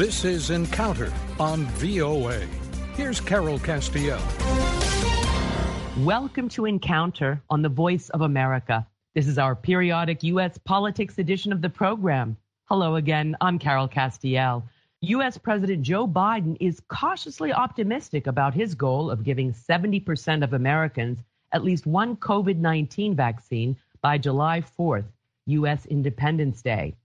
[0.00, 2.38] This is Encounter on VOA.
[2.94, 4.18] Here's Carol Castiel.
[5.98, 8.86] Welcome to Encounter on the Voice of America.
[9.14, 10.56] This is our periodic U.S.
[10.56, 12.34] politics edition of the program.
[12.64, 13.36] Hello again.
[13.42, 14.62] I'm Carol Castiel.
[15.02, 15.36] U.S.
[15.36, 21.18] President Joe Biden is cautiously optimistic about his goal of giving 70% of Americans
[21.52, 25.04] at least one COVID 19 vaccine by July 4th,
[25.44, 25.84] U.S.
[25.84, 26.96] Independence Day.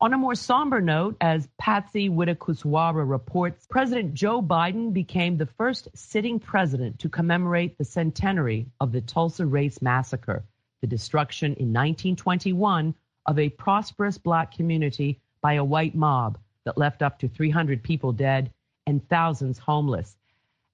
[0.00, 5.88] On a more somber note, as Patsy Widakuswara reports, President Joe Biden became the first
[5.94, 10.44] sitting president to commemorate the centenary of the Tulsa Race Massacre,
[10.80, 12.94] the destruction in 1921
[13.26, 18.12] of a prosperous black community by a white mob that left up to 300 people
[18.12, 18.50] dead
[18.86, 20.16] and thousands homeless.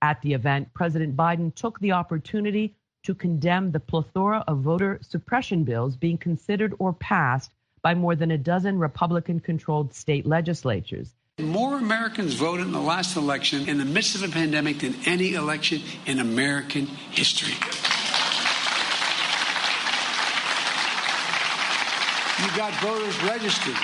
[0.03, 5.65] At the event, President Biden took the opportunity to condemn the plethora of voter suppression
[5.65, 11.15] bills being considered or passed by more than a dozen Republican controlled state legislatures.
[11.39, 15.35] More Americans voted in the last election in the midst of a pandemic than any
[15.35, 17.55] election in American history.
[22.43, 23.77] You got voters registered.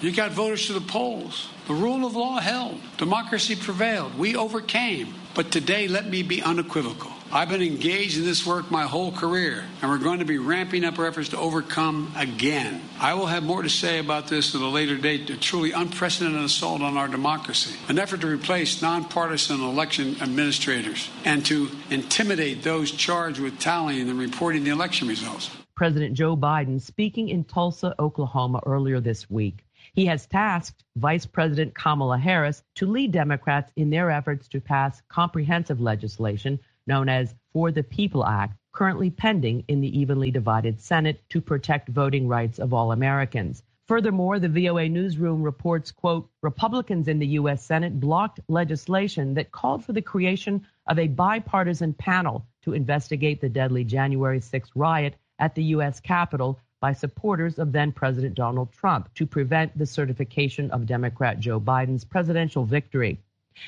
[0.00, 1.48] You got voters to the polls.
[1.66, 2.80] The rule of law held.
[2.96, 4.16] Democracy prevailed.
[4.18, 5.14] We overcame.
[5.34, 7.12] But today, let me be unequivocal.
[7.30, 10.82] I've been engaged in this work my whole career, and we're going to be ramping
[10.82, 12.80] up our efforts to overcome again.
[12.98, 16.42] I will have more to say about this at a later date, a truly unprecedented
[16.42, 22.90] assault on our democracy, an effort to replace nonpartisan election administrators, and to intimidate those
[22.90, 25.50] charged with tallying and reporting the election results.
[25.74, 29.66] President Joe Biden speaking in Tulsa, Oklahoma earlier this week.
[29.92, 35.02] He has tasked Vice President Kamala Harris to lead Democrats in their efforts to pass
[35.08, 41.22] comprehensive legislation known as For the People Act, currently pending in the evenly divided Senate
[41.28, 43.62] to protect voting rights of all Americans.
[43.86, 47.64] Furthermore, the VOA newsroom reports, quote, Republicans in the U.S.
[47.64, 53.48] Senate blocked legislation that called for the creation of a bipartisan panel to investigate the
[53.48, 56.00] deadly January 6 riot at the U.S.
[56.00, 61.58] Capitol by supporters of then President Donald Trump to prevent the certification of Democrat Joe
[61.58, 63.18] Biden's presidential victory.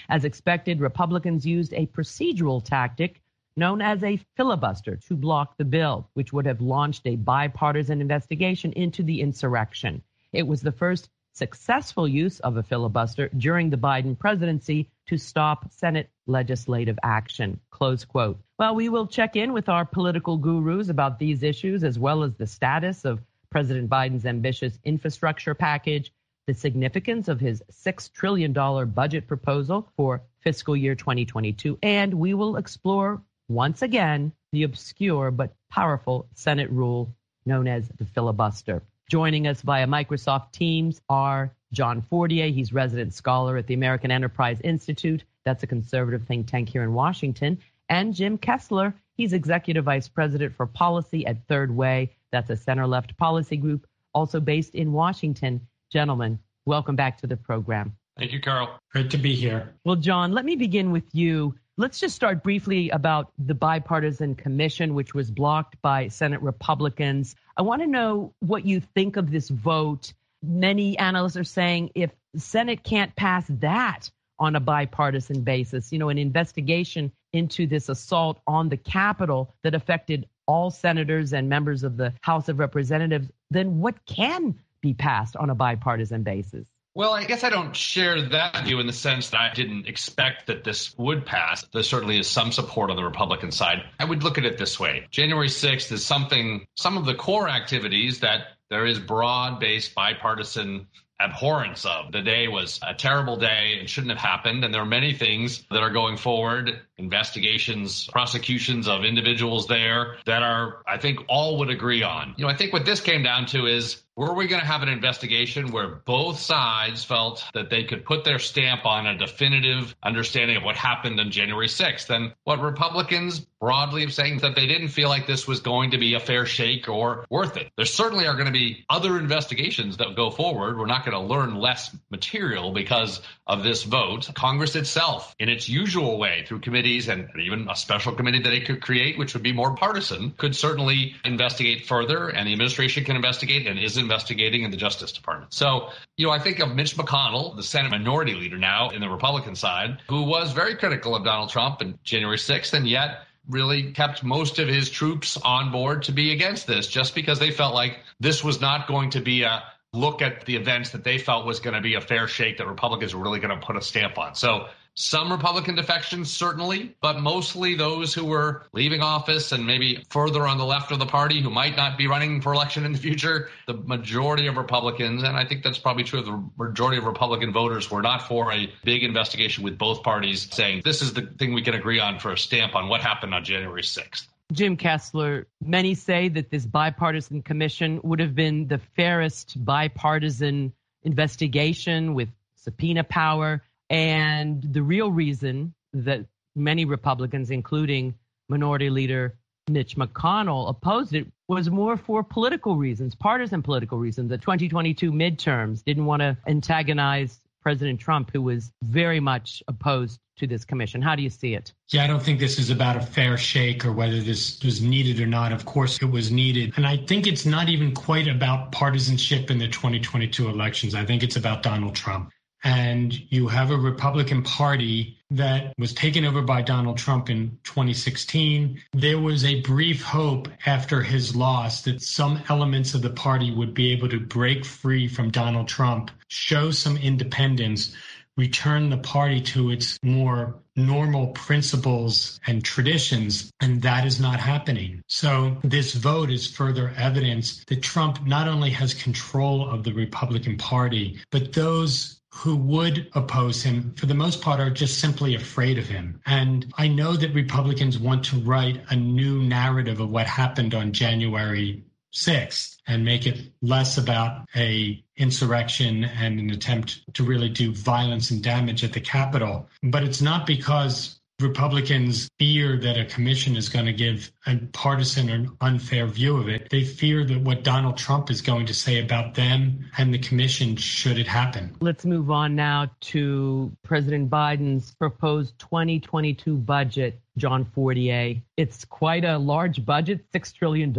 [0.09, 3.21] As expected, Republicans used a procedural tactic
[3.57, 8.73] known as a filibuster to block the bill, which would have launched a bipartisan investigation
[8.73, 10.03] into the insurrection.
[10.33, 15.71] It was the first successful use of a filibuster during the Biden presidency to stop
[15.73, 17.59] Senate legislative action.
[17.71, 18.39] Close quote.
[18.59, 22.35] Well, we will check in with our political gurus about these issues as well as
[22.35, 23.21] the status of
[23.51, 26.13] President Biden's ambitious infrastructure package
[26.51, 28.53] the significance of his $6 trillion
[28.91, 35.55] budget proposal for fiscal year 2022, and we will explore once again the obscure but
[35.71, 37.15] powerful Senate rule
[37.47, 38.83] known as the filibuster.
[39.09, 42.49] Joining us via Microsoft Teams are John Fortier.
[42.49, 45.23] He's resident scholar at the American Enterprise Institute.
[45.45, 47.61] That's a conservative think tank here in Washington.
[47.89, 48.93] And Jim Kessler.
[49.15, 52.17] He's executive vice president for policy at Third Way.
[52.33, 55.67] That's a center left policy group also based in Washington.
[55.91, 57.97] Gentlemen, welcome back to the program.
[58.17, 58.79] Thank you, Carl.
[58.93, 59.75] Great to be here.
[59.85, 61.55] Well, John, let me begin with you.
[61.77, 67.35] Let's just start briefly about the bipartisan commission, which was blocked by Senate Republicans.
[67.57, 70.13] I want to know what you think of this vote.
[70.43, 75.99] Many analysts are saying if the Senate can't pass that on a bipartisan basis, you
[75.99, 81.83] know, an investigation into this assault on the Capitol that affected all senators and members
[81.83, 86.67] of the House of Representatives, then what can be passed on a bipartisan basis?
[86.95, 90.49] Well, I guess I don't share that view in the sense that I didn't expect
[90.49, 91.65] that this would pass.
[91.73, 93.85] There certainly is some support on the Republican side.
[94.01, 97.49] I would look at it this way January 6th is something, some of the core
[97.49, 98.41] activities that
[98.71, 100.89] there is broad based bipartisan
[101.21, 102.13] abhorrence of.
[102.13, 104.65] The day was a terrible day and shouldn't have happened.
[104.65, 110.43] And there are many things that are going forward, investigations, prosecutions of individuals there that
[110.43, 112.35] are, I think, all would agree on.
[112.37, 114.83] You know, I think what this came down to is were we going to have
[114.83, 119.95] an investigation where both sides felt that they could put their stamp on a definitive
[120.03, 122.11] understanding of what happened on January 6th?
[122.11, 125.99] And what Republicans broadly are saying that they didn't feel like this was going to
[125.99, 127.71] be a fair shake or worth it.
[127.77, 130.79] There certainly are going to be other investigations that go forward.
[130.79, 134.31] We're not going to learn less material because of this vote.
[134.35, 138.67] Congress itself, in its usual way, through committees and even a special committee that it
[138.67, 143.17] could create, which would be more partisan, could certainly investigate further, and the administration can
[143.17, 145.53] investigate and is investigating in the Justice Department.
[145.53, 149.09] So, you know, I think of Mitch McConnell, the Senate Minority Leader now in the
[149.09, 153.93] Republican side, who was very critical of Donald Trump and January 6th, and yet really
[153.93, 157.75] kept most of his troops on board to be against this just because they felt
[157.75, 159.63] like this was not going to be a
[159.93, 162.69] look at the events that they felt was going to be a fair shake that
[162.69, 164.35] Republicans were really going to put a stamp on.
[164.37, 170.47] So some Republican defections, certainly, but mostly those who were leaving office and maybe further
[170.47, 172.99] on the left of the party who might not be running for election in the
[172.99, 173.51] future.
[173.67, 177.53] The majority of Republicans, and I think that's probably true of the majority of Republican
[177.53, 181.55] voters, were not for a big investigation with both parties saying this is the thing
[181.55, 184.27] we can agree on for a stamp on what happened on January 6th.
[184.53, 190.73] Jim Kessler, many say that this bipartisan commission would have been the fairest bipartisan
[191.05, 193.63] investigation with subpoena power.
[193.91, 198.15] And the real reason that many Republicans, including
[198.49, 199.37] Minority Leader
[199.69, 204.31] Mitch McConnell, opposed it was more for political reasons, partisan political reasons.
[204.31, 210.47] The 2022 midterms didn't want to antagonize President Trump, who was very much opposed to
[210.47, 211.03] this commission.
[211.03, 211.73] How do you see it?
[211.89, 215.21] Yeah, I don't think this is about a fair shake or whether this was needed
[215.21, 215.53] or not.
[215.53, 216.73] Of course, it was needed.
[216.77, 220.95] And I think it's not even quite about partisanship in the 2022 elections.
[220.95, 222.33] I think it's about Donald Trump.
[222.63, 228.81] And you have a Republican Party that was taken over by Donald Trump in 2016.
[228.93, 233.73] There was a brief hope after his loss that some elements of the party would
[233.73, 237.95] be able to break free from Donald Trump, show some independence,
[238.37, 245.03] return the party to its more normal principles and traditions, and that is not happening.
[245.09, 250.57] So, this vote is further evidence that Trump not only has control of the Republican
[250.57, 255.79] Party, but those who would oppose him, for the most part, are just simply afraid
[255.79, 256.21] of him.
[256.27, 260.93] And I know that Republicans want to write a new narrative of what happened on
[260.93, 267.73] January 6th and make it less about a insurrection and an attempt to really do
[267.73, 269.69] violence and damage at the Capitol.
[269.83, 275.31] But it's not because Republicans fear that a commission is going to give a partisan
[275.31, 276.69] or unfair view of it.
[276.71, 280.77] They fear that what Donald Trump is going to say about them and the commission
[280.77, 281.77] should it happen.
[281.81, 287.21] Let's move on now to President Biden's proposed 2022 budget.
[287.41, 288.37] John Fortier.
[288.57, 290.93] It's quite a large budget, $6 trillion.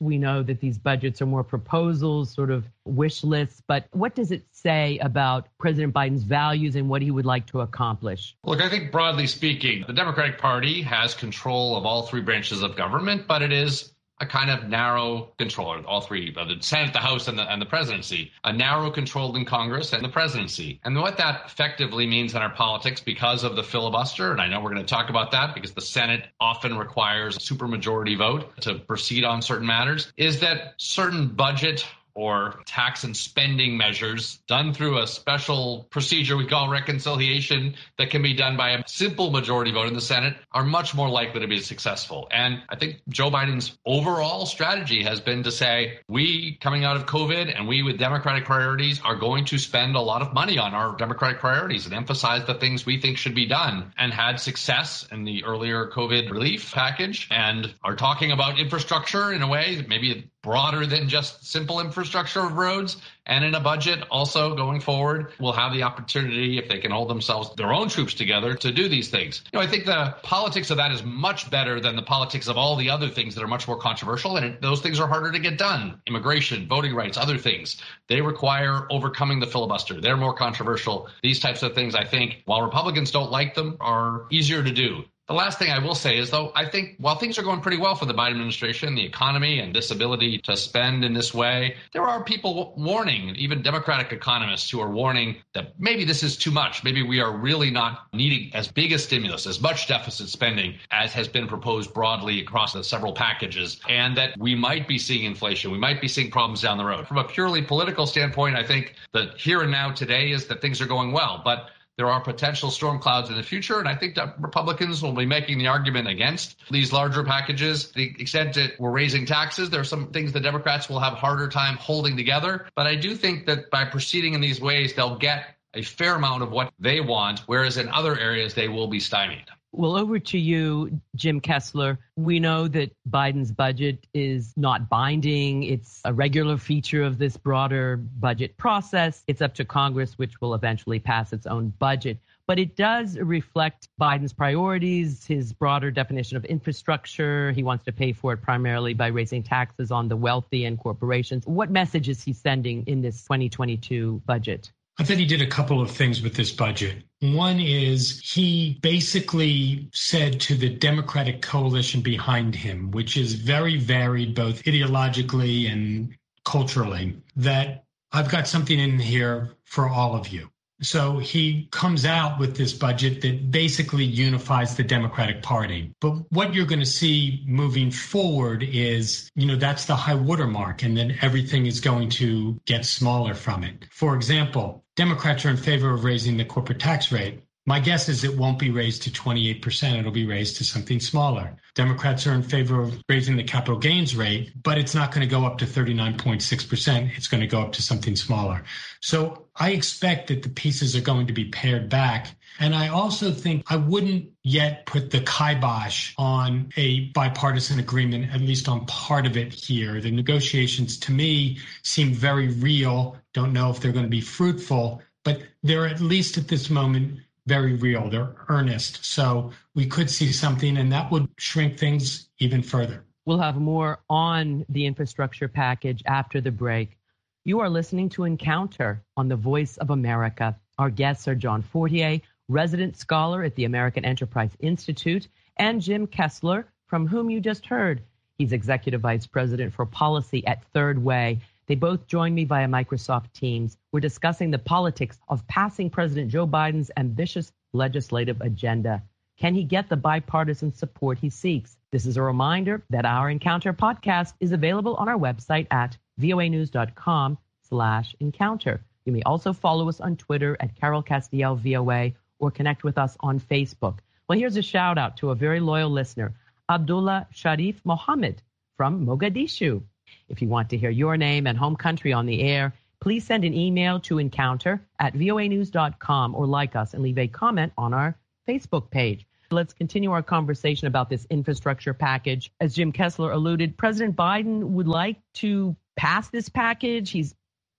[0.00, 4.30] We know that these budgets are more proposals, sort of wish lists, but what does
[4.30, 8.36] it say about President Biden's values and what he would like to accomplish?
[8.44, 12.74] Look, I think broadly speaking, the Democratic Party has control of all three branches of
[12.76, 16.98] government, but it is a kind of narrow control, all three, of the Senate, the
[16.98, 20.80] House, and the, and the presidency, a narrow control in Congress and the presidency.
[20.84, 24.60] And what that effectively means in our politics because of the filibuster, and I know
[24.60, 28.76] we're going to talk about that because the Senate often requires a supermajority vote to
[28.76, 31.86] proceed on certain matters, is that certain budget
[32.16, 38.22] or tax and spending measures done through a special procedure we call reconciliation that can
[38.22, 41.46] be done by a simple majority vote in the Senate are much more likely to
[41.46, 42.26] be successful.
[42.32, 47.04] And I think Joe Biden's overall strategy has been to say, we coming out of
[47.04, 50.74] COVID and we with Democratic priorities are going to spend a lot of money on
[50.74, 55.06] our Democratic priorities and emphasize the things we think should be done and had success
[55.12, 59.88] in the earlier COVID relief package and are talking about infrastructure in a way, that
[59.88, 62.96] maybe broader than just simple infrastructure of roads.
[63.26, 67.10] And in a budget, also going forward, will have the opportunity, if they can hold
[67.10, 69.42] themselves, their own troops together, to do these things.
[69.52, 72.56] You know, I think the politics of that is much better than the politics of
[72.56, 74.36] all the other things that are much more controversial.
[74.36, 77.82] And those things are harder to get done immigration, voting rights, other things.
[78.08, 80.00] They require overcoming the filibuster.
[80.00, 81.08] They're more controversial.
[81.24, 85.04] These types of things, I think, while Republicans don't like them, are easier to do.
[85.28, 87.78] The last thing I will say is, though, I think while things are going pretty
[87.78, 91.74] well for the Biden administration, the economy and this ability to spend in this way,
[91.92, 96.52] there are people warning, even Democratic economists who are warning that maybe this is too
[96.52, 96.84] much.
[96.84, 101.12] Maybe we are really not needing as big a stimulus, as much deficit spending as
[101.12, 105.72] has been proposed broadly across the several packages, and that we might be seeing inflation.
[105.72, 107.08] We might be seeing problems down the road.
[107.08, 110.80] From a purely political standpoint, I think that here and now today is that things
[110.80, 111.42] are going well.
[111.44, 115.12] But there are potential storm clouds in the future, and I think that Republicans will
[115.12, 117.90] be making the argument against these larger packages.
[117.92, 121.16] The extent that we're raising taxes, there are some things the Democrats will have a
[121.16, 122.66] harder time holding together.
[122.74, 126.42] But I do think that by proceeding in these ways, they'll get a fair amount
[126.42, 129.44] of what they want, whereas in other areas they will be stymied.
[129.72, 131.98] Well, over to you, Jim Kessler.
[132.16, 135.64] We know that Biden's budget is not binding.
[135.64, 139.22] It's a regular feature of this broader budget process.
[139.26, 142.18] It's up to Congress, which will eventually pass its own budget.
[142.46, 147.52] But it does reflect Biden's priorities, his broader definition of infrastructure.
[147.52, 151.44] He wants to pay for it primarily by raising taxes on the wealthy and corporations.
[151.44, 154.70] What message is he sending in this 2022 budget?
[154.98, 157.04] I think he did a couple of things with this budget.
[157.20, 164.34] One is he basically said to the Democratic coalition behind him, which is very varied
[164.34, 170.50] both ideologically and culturally, that I've got something in here for all of you.
[170.82, 175.92] So he comes out with this budget that basically unifies the Democratic Party.
[176.00, 180.82] But what you're going to see moving forward is, you know, that's the high watermark,
[180.82, 183.86] and then everything is going to get smaller from it.
[183.90, 187.42] For example, Democrats are in favor of raising the corporate tax rate.
[187.68, 189.98] My guess is it won't be raised to 28%.
[189.98, 191.56] It'll be raised to something smaller.
[191.74, 195.30] Democrats are in favor of raising the capital gains rate, but it's not going to
[195.30, 197.16] go up to 39.6%.
[197.16, 198.62] It's going to go up to something smaller.
[199.00, 202.28] So I expect that the pieces are going to be pared back.
[202.60, 208.40] And I also think I wouldn't yet put the kibosh on a bipartisan agreement, at
[208.40, 210.00] least on part of it here.
[210.00, 213.16] The negotiations to me seem very real.
[213.34, 217.18] Don't know if they're going to be fruitful, but they're at least at this moment
[217.46, 218.08] very real.
[218.10, 219.04] They're earnest.
[219.04, 223.04] So we could see something, and that would shrink things even further.
[223.24, 226.96] We'll have more on the infrastructure package after the break.
[227.44, 230.56] You are listening to Encounter on the Voice of America.
[230.78, 236.66] Our guests are John Fortier, resident scholar at the American Enterprise Institute, and Jim Kessler,
[236.86, 238.02] from whom you just heard.
[238.38, 241.40] He's executive vice president for policy at Third Way.
[241.66, 243.76] They both joined me via Microsoft Teams.
[243.92, 249.02] We're discussing the politics of passing President Joe Biden's ambitious legislative agenda.
[249.38, 251.76] Can he get the bipartisan support he seeks?
[251.90, 257.36] This is a reminder that our Encounter podcast is available on our website at voanews.com
[257.68, 258.80] slash encounter.
[259.04, 263.16] You may also follow us on Twitter at Carol Castiel VOA or connect with us
[263.20, 263.98] on Facebook.
[264.28, 266.32] Well, here's a shout out to a very loyal listener,
[266.68, 268.42] Abdullah Sharif Mohammed
[268.76, 269.82] from Mogadishu.
[270.28, 273.44] If you want to hear your name and home country on the air, please send
[273.44, 278.16] an email to encounter at voanews.com or like us and leave a comment on our
[278.48, 279.26] Facebook page.
[279.50, 282.50] Let's continue our conversation about this infrastructure package.
[282.60, 287.10] As Jim Kessler alluded, President Biden would like to pass this package.
[287.10, 287.34] He's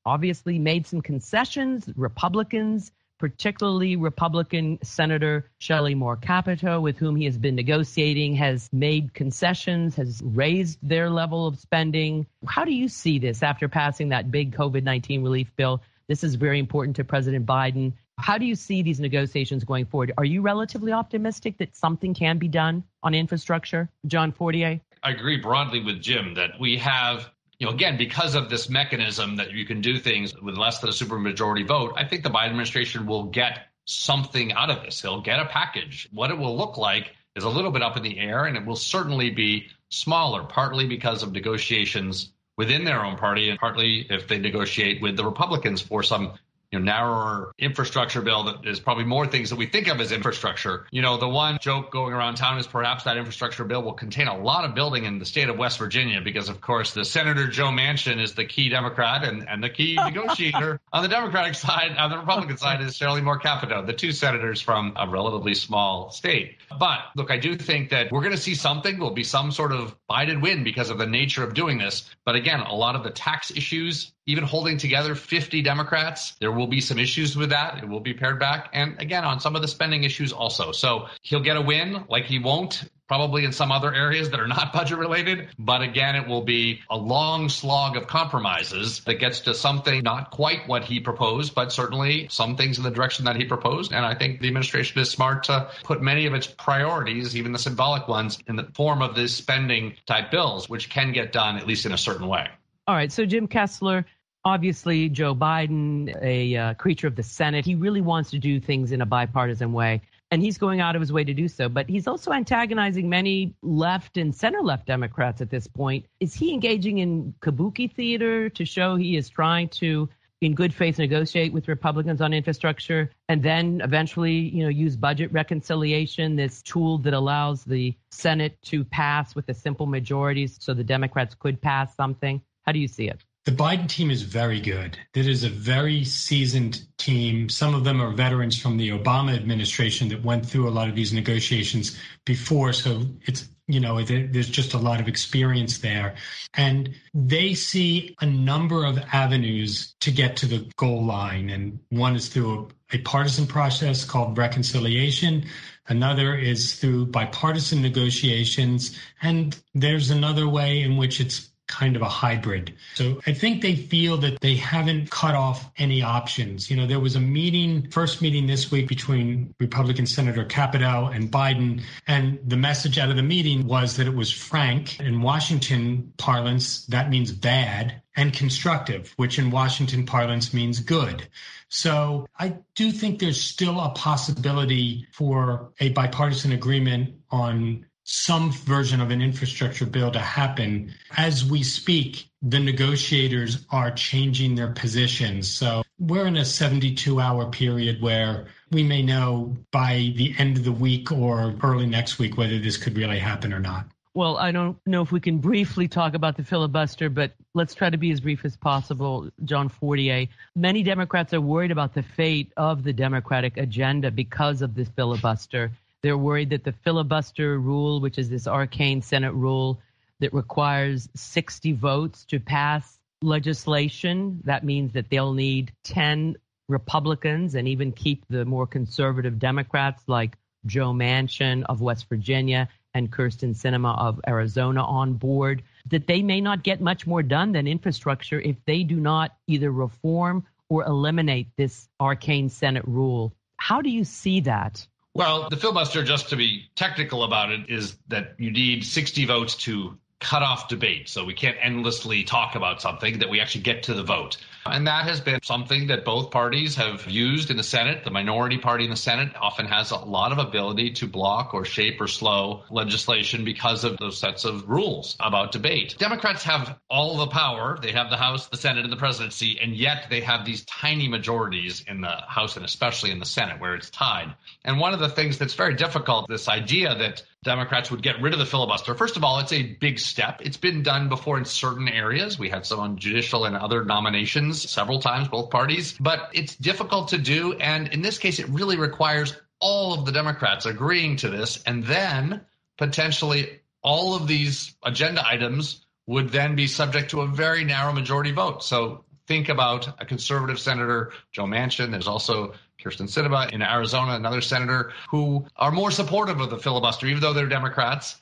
[0.05, 1.89] obviously made some concessions.
[1.95, 9.13] Republicans particularly Republican Senator Shelley Moore Capito, with whom he has been negotiating, has made
[9.13, 12.25] concessions, has raised their level of spending.
[12.47, 15.81] How do you see this after passing that big COVID 19 relief bill?
[16.07, 17.93] This is very important to President Biden.
[18.19, 20.13] How do you see these negotiations going forward?
[20.17, 23.89] Are you relatively optimistic that something can be done on infrastructure?
[24.07, 24.81] John Fortier?
[25.03, 29.37] I agree broadly with Jim that we have you know, again, because of this mechanism
[29.37, 32.49] that you can do things with less than a supermajority vote, I think the Biden
[32.49, 35.01] administration will get something out of this.
[35.01, 36.07] He'll get a package.
[36.11, 38.65] What it will look like is a little bit up in the air, and it
[38.65, 44.27] will certainly be smaller, partly because of negotiations within their own party, and partly if
[44.27, 46.33] they negotiate with the Republicans for some
[46.77, 50.11] you know, narrower infrastructure bill that is probably more things that we think of as
[50.11, 50.85] infrastructure.
[50.91, 54.27] You know, the one joke going around town is perhaps that infrastructure bill will contain
[54.27, 57.47] a lot of building in the state of West Virginia because, of course, the Senator
[57.47, 61.95] Joe Manchin is the key Democrat and, and the key negotiator on the Democratic side.
[61.97, 66.11] On the Republican side is Shelley Moore Capito, the two senators from a relatively small
[66.11, 66.57] state.
[66.79, 68.95] But look, I do think that we're going to see something.
[68.95, 72.09] There'll be some sort of Biden win because of the nature of doing this.
[72.25, 76.35] But again, a lot of the tax issues even holding together 50 Democrats.
[76.39, 77.79] There will be some issues with that.
[77.79, 78.69] It will be pared back.
[78.73, 80.71] And again, on some of the spending issues also.
[80.71, 84.47] So he'll get a win like he won't probably in some other areas that are
[84.47, 85.47] not budget related.
[85.57, 90.31] But again, it will be a long slog of compromises that gets to something not
[90.31, 93.93] quite what he proposed, but certainly some things in the direction that he proposed.
[93.93, 97.59] And I think the administration is smart to put many of its priorities, even the
[97.59, 101.65] symbolic ones, in the form of these spending type bills, which can get done at
[101.65, 102.49] least in a certain way.
[102.87, 103.11] All right.
[103.11, 104.05] So, Jim Kessler,
[104.47, 108.91] obviously Joe Biden, a uh, creature of the Senate, he really wants to do things
[108.91, 110.01] in a bipartisan way.
[110.31, 111.69] And he's going out of his way to do so.
[111.69, 116.05] But he's also antagonizing many left and center left Democrats at this point.
[116.19, 120.09] Is he engaging in kabuki theater to show he is trying to,
[120.41, 125.31] in good faith, negotiate with Republicans on infrastructure and then eventually, you know, use budget
[125.31, 130.83] reconciliation, this tool that allows the Senate to pass with a simple majority so the
[130.83, 132.41] Democrats could pass something?
[132.65, 133.23] How do you see it?
[133.47, 134.99] The Biden team is very good.
[135.13, 137.47] It is a very seasoned team.
[137.47, 140.95] Some of them are veterans from the Obama administration that went through a lot of
[140.95, 142.73] these negotiations before.
[142.73, 146.15] So it's, you know, there's just a lot of experience there.
[146.55, 151.49] And they see a number of avenues to get to the goal line.
[151.49, 155.45] And one is through a, a partisan process called reconciliation.
[155.87, 158.99] Another is through bipartisan negotiations.
[159.21, 162.73] And there's another way in which it's kind of a hybrid.
[162.95, 166.69] So I think they feel that they haven't cut off any options.
[166.69, 171.31] You know, there was a meeting, first meeting this week between Republican Senator Capito and
[171.31, 171.81] Biden.
[172.07, 174.99] And the message out of the meeting was that it was frank.
[174.99, 181.27] In Washington parlance, that means bad and constructive, which in Washington parlance means good.
[181.69, 189.01] So I do think there's still a possibility for a bipartisan agreement on some version
[189.01, 190.93] of an infrastructure bill to happen.
[191.17, 195.49] As we speak, the negotiators are changing their positions.
[195.49, 200.63] So we're in a 72 hour period where we may know by the end of
[200.63, 203.85] the week or early next week whether this could really happen or not.
[204.13, 207.89] Well, I don't know if we can briefly talk about the filibuster, but let's try
[207.89, 209.29] to be as brief as possible.
[209.43, 210.27] John Fortier.
[210.55, 215.71] Many Democrats are worried about the fate of the Democratic agenda because of this filibuster.
[216.07, 219.81] They're worried that the filibuster rule, which is this arcane Senate rule
[220.21, 226.37] that requires 60 votes to pass legislation, that means that they'll need 10
[226.69, 233.11] Republicans and even keep the more conservative Democrats like Joe Manchin of West Virginia and
[233.11, 237.67] Kyrsten Sinema of Arizona on board, that they may not get much more done than
[237.67, 243.33] infrastructure if they do not either reform or eliminate this arcane Senate rule.
[243.57, 244.87] How do you see that?
[245.17, 249.55] Well, the filibuster, just to be technical about it, is that you need 60 votes
[249.55, 251.09] to cut off debate.
[251.09, 254.37] So we can't endlessly talk about something that we actually get to the vote.
[254.71, 258.03] And that has been something that both parties have used in the Senate.
[258.03, 261.65] The minority party in the Senate often has a lot of ability to block or
[261.65, 265.95] shape or slow legislation because of those sets of rules about debate.
[265.97, 267.77] Democrats have all the power.
[267.81, 271.07] They have the House, the Senate, and the presidency, and yet they have these tiny
[271.07, 274.33] majorities in the House and especially in the Senate where it's tied.
[274.63, 278.33] And one of the things that's very difficult, this idea that Democrats would get rid
[278.33, 278.95] of the filibuster.
[278.95, 280.41] First of all, it's a big step.
[280.41, 282.37] It's been done before in certain areas.
[282.37, 287.09] We had some on judicial and other nominations several times, both parties, but it's difficult
[287.09, 287.53] to do.
[287.53, 291.61] And in this case, it really requires all of the Democrats agreeing to this.
[291.65, 292.41] And then
[292.77, 298.31] potentially all of these agenda items would then be subject to a very narrow majority
[298.31, 298.63] vote.
[298.63, 301.91] So think about a conservative senator, Joe Manchin.
[301.91, 307.07] There's also Kyrsten Sinema in Arizona, another senator, who are more supportive of the filibuster,
[307.07, 308.21] even though they're Democrats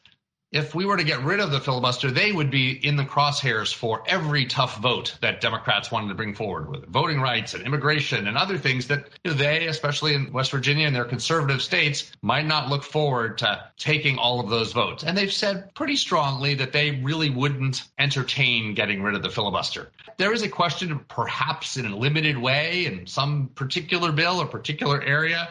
[0.55, 3.73] if we were to get rid of the filibuster, they would be in the crosshairs
[3.73, 8.25] for every tough vote that Democrats wanted to bring forward with voting rights and immigration
[8.25, 12.09] and other things that you know, they, especially in West Virginia and their conservative states,
[12.21, 15.03] might not look forward to taking all of those votes.
[15.03, 19.91] And they've said pretty strongly that they really wouldn't entertain getting rid of the filibuster.
[20.15, 25.03] There is a question, perhaps in a limited way, in some particular bill or particular
[25.03, 25.49] area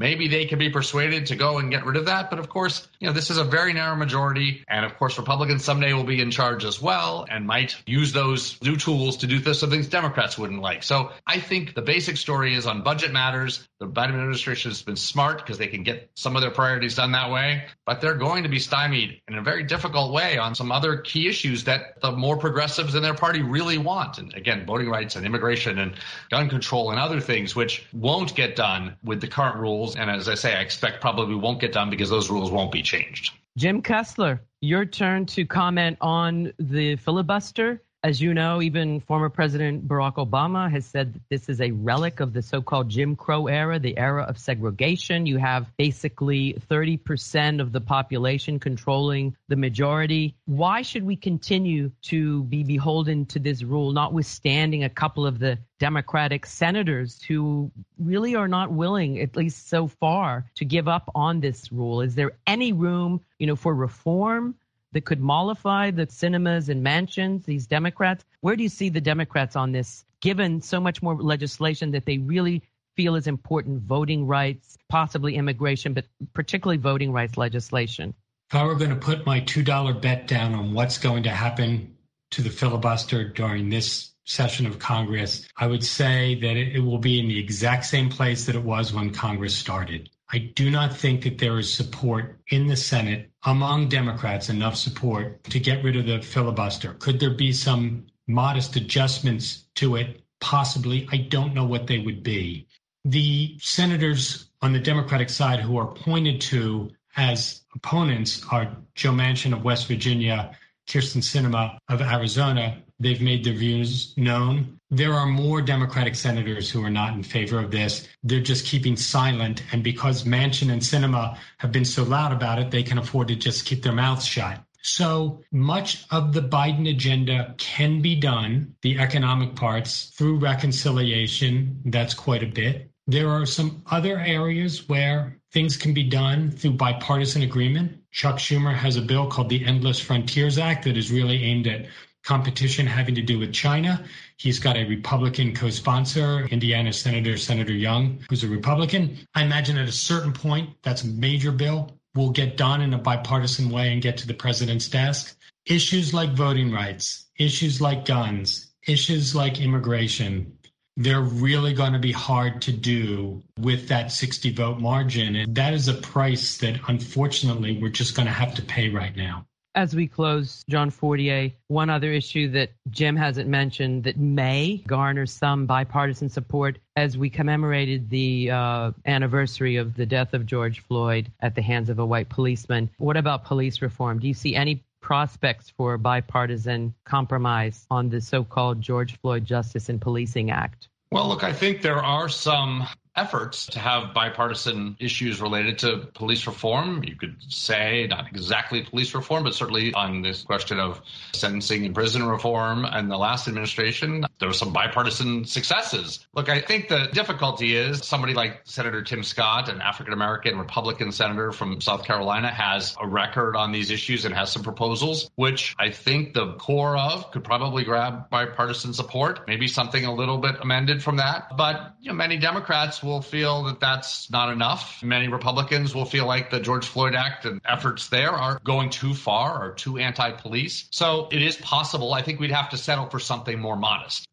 [0.00, 2.30] Maybe they can be persuaded to go and get rid of that.
[2.30, 4.64] But of course, you know, this is a very narrow majority.
[4.66, 8.56] And of course, Republicans someday will be in charge as well and might use those
[8.62, 10.84] new tools to do this, some things Democrats wouldn't like.
[10.84, 13.68] So I think the basic story is on budget matters.
[13.78, 17.12] The Biden administration has been smart because they can get some of their priorities done
[17.12, 20.72] that way, but they're going to be stymied in a very difficult way on some
[20.72, 24.16] other key issues that the more progressives in their party really want.
[24.16, 25.94] And again, voting rights and immigration and
[26.30, 30.08] gun control and other things, which won't get done with the current rules rules.
[30.08, 32.82] And as I say, I expect probably won't get done because those rules won't be
[32.82, 33.34] changed.
[33.56, 39.86] Jim Kessler, your turn to comment on the filibuster as you know, even former President
[39.86, 43.46] Barack Obama has said that this is a relic of the so called Jim Crow
[43.46, 45.26] era, the era of segregation.
[45.26, 50.34] You have basically 30% of the population controlling the majority.
[50.46, 55.58] Why should we continue to be beholden to this rule, notwithstanding a couple of the
[55.78, 61.40] Democratic senators who really are not willing, at least so far, to give up on
[61.40, 62.00] this rule?
[62.00, 64.54] Is there any room, you know, for reform?
[64.92, 68.24] That could mollify the Sinemas and Manchins, these Democrats?
[68.40, 72.18] Where do you see the Democrats on this, given so much more legislation that they
[72.18, 72.62] really
[72.96, 78.14] feel is important voting rights, possibly immigration, but particularly voting rights legislation?
[78.50, 81.96] If I were going to put my $2 bet down on what's going to happen
[82.32, 87.20] to the filibuster during this session of Congress, I would say that it, will be
[87.20, 90.10] in the exact same place that it was when Congress started.
[90.32, 95.42] I do not think that there is support in the Senate among Democrats, enough support
[95.44, 96.94] to get rid of the filibuster.
[96.94, 100.22] Could there be some modest adjustments to it?
[100.40, 101.08] Possibly.
[101.10, 102.66] I don't know what they would be.
[103.04, 109.52] The senators on the Democratic side who are pointed to as opponents are Joe Manchin
[109.52, 114.78] of West Virginia, Kyrsten Sinema of Arizona, They've made their views known.
[114.90, 118.06] There are more Democratic senators who are not in favor of this.
[118.22, 119.62] They're just keeping silent.
[119.72, 123.36] And because Manchin and Sinema have been so loud about it, they can afford to
[123.36, 124.62] just keep their mouths shut.
[124.82, 131.80] So much of the Biden agenda can be done, the economic parts, through reconciliation.
[131.84, 132.90] That's quite a bit.
[133.06, 137.98] There are some other areas where things can be done through bipartisan agreement.
[138.12, 141.86] Chuck Schumer has a bill called the Endless Frontiers Act that is really aimed at
[142.24, 144.04] competition having to do with China.
[144.36, 149.18] He's got a Republican co sponsor, Indiana Senator, Senator Young, who's a Republican.
[149.34, 152.98] I imagine at a certain point, that's a major bill, will get done in a
[152.98, 155.36] bipartisan way and get to the president's desk.
[155.66, 160.58] Issues like voting rights, issues like guns, issues like immigration,
[160.96, 165.36] they're really going to be hard to do with that 60 vote margin.
[165.36, 169.16] And that is a price that unfortunately we're just going to have to pay right
[169.16, 169.46] now.
[169.76, 175.26] As we close, John Fortier, one other issue that Jim hasn't mentioned that may garner
[175.26, 181.30] some bipartisan support as we commemorated the uh, anniversary of the death of George Floyd
[181.38, 182.90] at the hands of a white policeman.
[182.98, 184.18] What about police reform?
[184.18, 189.88] Do you see any prospects for bipartisan compromise on the so called George Floyd Justice
[189.88, 190.88] and Policing Act?
[191.12, 192.88] Well, look, I think there are some
[193.20, 197.04] efforts to have bipartisan issues related to police reform.
[197.04, 201.02] You could say not exactly police reform, but certainly on this question of
[201.32, 206.26] sentencing and prison reform and the last administration, there were some bipartisan successes.
[206.34, 211.12] Look, I think the difficulty is somebody like Senator Tim Scott, an African American Republican
[211.12, 215.74] senator from South Carolina, has a record on these issues and has some proposals, which
[215.78, 220.56] I think the core of could probably grab bipartisan support, maybe something a little bit
[220.62, 221.56] amended from that.
[221.56, 225.02] But you know, many Democrats will feel that that's not enough.
[225.02, 229.14] Many Republicans will feel like the George Floyd Act and efforts there are going too
[229.14, 230.86] far or too anti police.
[230.92, 232.14] So it is possible.
[232.14, 234.28] I think we'd have to settle for something more modest.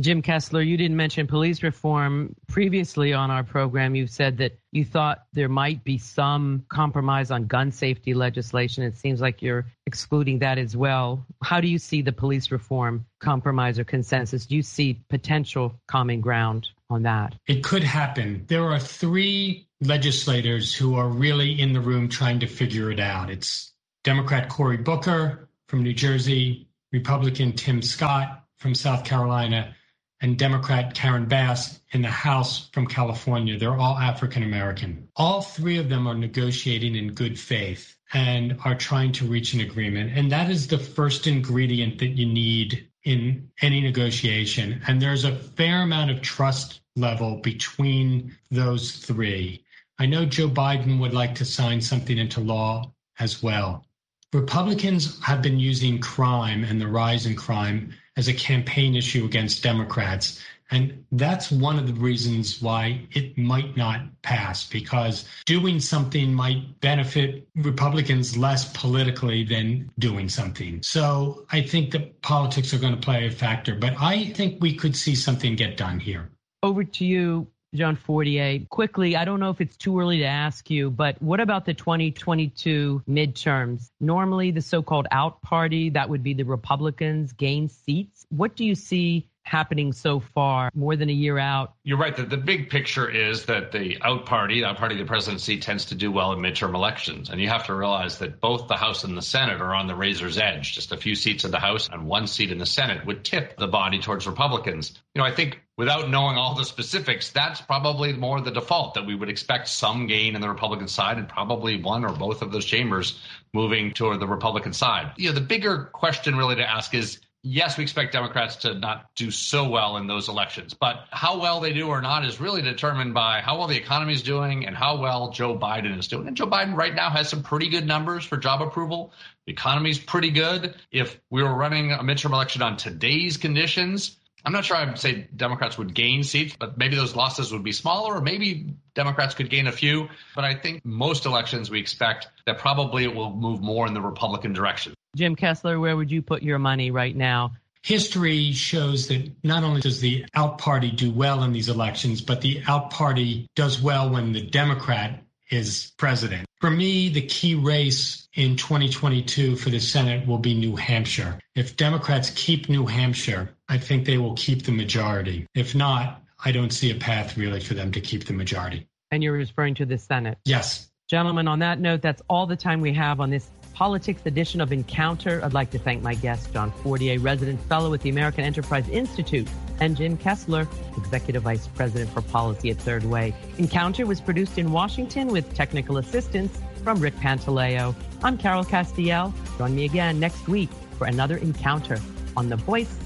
[0.00, 3.94] Jim Kessler, you didn't mention police reform previously on our program.
[3.94, 8.82] You said that you thought there might be some compromise on gun safety legislation.
[8.82, 11.26] It seems like you're excluding that as well.
[11.42, 14.46] How do you see the police reform compromise or consensus?
[14.46, 17.34] Do you see potential common ground on that?
[17.46, 18.44] It could happen.
[18.48, 23.30] There are three legislators who are really in the room trying to figure it out.
[23.30, 23.72] It's
[24.04, 29.74] Democrat Cory Booker from New Jersey, Republican Tim Scott from South Carolina,
[30.20, 33.58] and Democrat Karen Bass in the House from California.
[33.58, 35.08] They're all African American.
[35.16, 39.60] All three of them are negotiating in good faith and are trying to reach an
[39.60, 40.12] agreement.
[40.14, 44.82] And that is the first ingredient that you need in any negotiation.
[44.86, 49.64] And there's a fair amount of trust level between those three.
[49.98, 53.84] I know Joe Biden would like to sign something into law as well.
[54.32, 59.62] Republicans have been using crime and the rise in crime as a campaign issue against
[59.62, 60.40] Democrats.
[60.70, 66.80] And that's one of the reasons why it might not pass, because doing something might
[66.80, 70.80] benefit Republicans less politically than doing something.
[70.84, 74.76] So I think that politics are going to play a factor, but I think we
[74.76, 76.30] could see something get done here.
[76.62, 78.66] Over to you, John Fortier.
[78.68, 81.72] Quickly, I don't know if it's too early to ask you, but what about the
[81.72, 83.88] 2022 midterms?
[83.98, 88.26] Normally, the so called out party, that would be the Republicans, gain seats.
[88.28, 91.74] What do you see happening so far, more than a year out.
[91.82, 92.14] You're right.
[92.16, 95.86] that the big picture is that the out party, out party, of the presidency, tends
[95.86, 97.30] to do well in midterm elections.
[97.30, 99.96] And you have to realize that both the House and the Senate are on the
[99.96, 100.74] razor's edge.
[100.74, 103.56] Just a few seats in the House and one seat in the Senate would tip
[103.56, 104.92] the body towards Republicans.
[105.16, 109.04] You know, I think without knowing all the specifics, that's probably more the default that
[109.04, 112.52] we would expect some gain in the Republican side and probably one or both of
[112.52, 113.20] those chambers
[113.52, 115.10] moving toward the Republican side.
[115.16, 119.14] You know, the bigger question really to ask is yes, we expect Democrats to not
[119.14, 122.62] do so well in those elections, but how well they do or not is really
[122.62, 126.28] determined by how well the economy is doing and how well Joe Biden is doing.
[126.28, 129.12] And Joe Biden right now has some pretty good numbers for job approval.
[129.46, 130.74] The economy is pretty good.
[130.90, 135.28] If we were running a midterm election on today's conditions, I'm not sure I'd say
[135.36, 139.50] Democrats would gain seats, but maybe those losses would be smaller, or maybe Democrats could
[139.50, 140.08] gain a few.
[140.34, 144.00] But I think most elections we expect that probably it will move more in the
[144.00, 144.94] Republican direction.
[145.16, 147.52] Jim Kessler, where would you put your money right now?
[147.82, 152.42] History shows that not only does the out party do well in these elections, but
[152.42, 156.46] the out party does well when the Democrat is president.
[156.60, 161.40] For me, the key race in 2022 for the Senate will be New Hampshire.
[161.56, 165.46] If Democrats keep New Hampshire, I think they will keep the majority.
[165.54, 168.86] If not, I don't see a path really for them to keep the majority.
[169.10, 170.38] And you're referring to the Senate?
[170.44, 170.88] Yes.
[171.08, 174.72] Gentlemen, on that note, that's all the time we have on this politics edition of
[174.72, 175.42] Encounter.
[175.42, 179.48] I'd like to thank my guest, John Fortier, resident fellow at the American Enterprise Institute,
[179.80, 183.34] and Jim Kessler, executive vice president for policy at Third Way.
[183.56, 189.32] Encounter was produced in Washington with technical assistance From Rick Pantaleo, I'm Carol Castiel.
[189.56, 191.98] Join me again next week for another encounter
[192.36, 192.98] on the Voice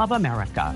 [0.00, 0.74] of America.